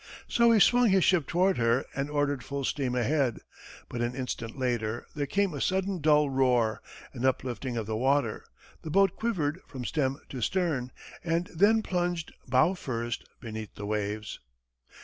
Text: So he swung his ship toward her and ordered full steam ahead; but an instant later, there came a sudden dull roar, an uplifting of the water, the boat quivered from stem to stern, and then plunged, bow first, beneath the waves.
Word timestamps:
So 0.27 0.51
he 0.51 0.59
swung 0.59 0.89
his 0.89 1.03
ship 1.03 1.27
toward 1.27 1.59
her 1.59 1.85
and 1.95 2.09
ordered 2.09 2.43
full 2.43 2.63
steam 2.63 2.95
ahead; 2.95 3.37
but 3.87 4.01
an 4.01 4.15
instant 4.15 4.57
later, 4.57 5.05
there 5.13 5.27
came 5.27 5.53
a 5.53 5.61
sudden 5.61 6.01
dull 6.01 6.27
roar, 6.27 6.81
an 7.13 7.23
uplifting 7.23 7.77
of 7.77 7.85
the 7.85 7.95
water, 7.95 8.43
the 8.81 8.89
boat 8.89 9.15
quivered 9.15 9.61
from 9.67 9.85
stem 9.85 10.19
to 10.29 10.41
stern, 10.41 10.91
and 11.23 11.51
then 11.53 11.83
plunged, 11.83 12.33
bow 12.47 12.73
first, 12.73 13.25
beneath 13.39 13.75
the 13.75 13.85
waves. 13.85 14.39